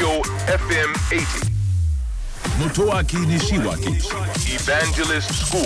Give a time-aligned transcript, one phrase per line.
[0.00, 1.50] Tokyo FM 80.
[2.58, 4.00] Motoaki Nishiwaki
[4.48, 5.60] Evangelist School.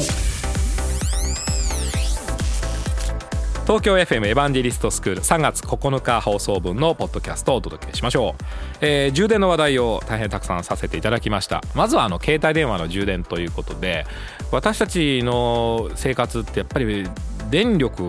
[3.63, 8.45] 東京 FM エヴァンジェリストスクール3月9日放送分のポッドキャストをお届けしましょう、
[8.81, 14.05] えー充電の話題を大変たくさんさせていただきましたまずはあの携帯電話の充電ということで
[14.51, 17.09] 私たちの生活ってやっぱり
[17.51, 18.09] 電力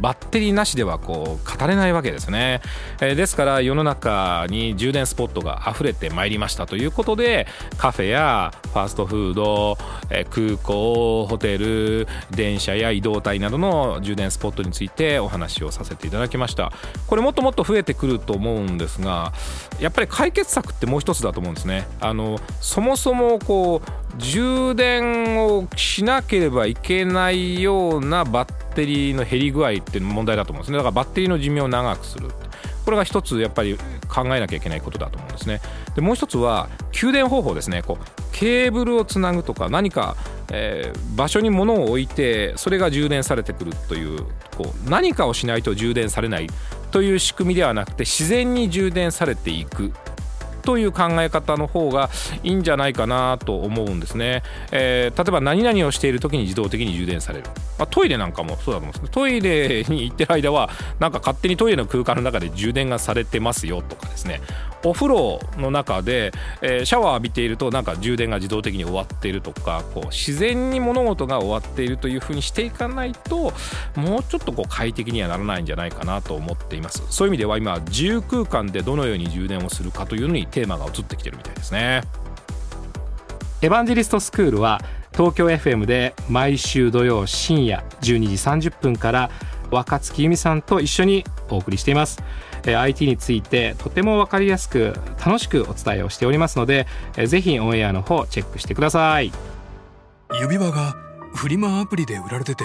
[0.00, 2.60] バッテリーなしではこう語れないわけですね、
[3.00, 7.46] えーですから世の中に充電スポットが溢れてまいりましたということで
[7.78, 9.78] カフェやファーストフード、
[10.10, 16.72] えー空港ホテル電車や移動体などの充電スポットについてお話をさせていただきました。
[17.06, 19.32] これもっともっと増えてくると思うんですが
[19.80, 21.86] やっぱり解決策ってもう一つだと思うんですね。
[22.00, 30.76] あのそもそもこう充電をしなければいけないようなバッテリーの減り具合って問題だと思うんですね。
[30.76, 32.28] だからバッテリーの寿命を長くする。
[32.84, 33.76] これが一つやっぱり
[34.08, 35.60] 考えなきゃいけないことだと思うんですね。
[35.96, 37.82] でもう一つは給電方法ですね。
[37.82, 40.16] こうケーブルをつなぐとか何か、
[40.52, 44.18] えー場所に物を置いてそれが充電されてくるという
[44.56, 46.46] こう何かをしないと充電されない
[46.90, 49.92] という仕組みではなくて自然に充電されていく。
[50.66, 52.10] という考え方の方が
[52.42, 57.44] いいんじゃないかなと思うんですね、えー例えば何々をしている時に自動的に充電される、
[57.78, 64.40] まあ、トイレなんかもそうだと思うんですけどトイレに行ってる間はなんか勝手にトイレの空間の中で充電がされてますよとかですね。
[64.88, 73.52] お風呂の中で、えーシャワー浴びているとなんか充電が自動的に終わっているとかこう自然に物事が終わっているというふうにしていかないと
[73.96, 77.02] もうちょっとこう快適にはならないんじゃないかなと思っています。
[77.10, 82.02] そういう意味では今自由空間でどのように充電をするかというのにテーマが移ってきてるみたいですね。
[83.62, 84.80] エヴァンジェリストスクールは
[85.12, 89.30] 東京 FM で毎週土曜深夜12時30分から
[89.70, 92.22] 若月由美さんと一緒にお送りしています。
[92.64, 96.86] えー IT についてとても分かりやすく楽しくお伝えをしておりますので
[97.16, 99.32] えーぜひオンエアの方チェックしてください。
[100.40, 100.96] 指輪が
[101.34, 102.64] フリマアプリで売られてて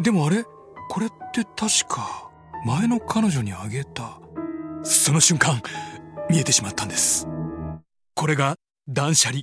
[0.00, 0.44] でもあれ？
[0.90, 2.30] これって確か
[2.66, 4.20] 前の彼女にあげた。
[4.82, 5.60] その瞬間
[6.30, 7.26] 見えてしまったんです。
[8.14, 8.56] これが
[8.88, 9.42] 断捨離。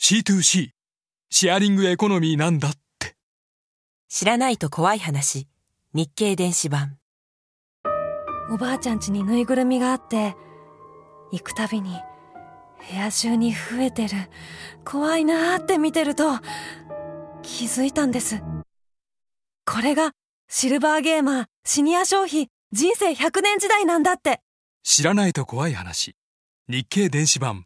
[0.00, 0.70] C2C
[1.30, 3.14] シェアリングエコノミーなんだって。
[4.08, 5.46] 知らないと怖い話
[5.94, 6.98] 日経電子版
[8.50, 10.36] おばあちゃん家にぬいぐるみがあって、
[11.32, 11.98] 行くたびに
[12.90, 14.10] 部屋中に増えてる。
[14.84, 16.24] 怖いなーって見てると、
[17.40, 18.42] 気づいたんです。
[19.64, 20.12] これが
[20.46, 24.40] シルバーゲーマー、シニア消費、人生100年時代なんだって。
[24.82, 26.14] 知らないと怖い話
[26.68, 27.64] 日経電子版